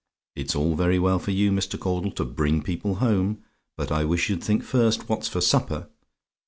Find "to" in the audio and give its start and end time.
2.13-2.25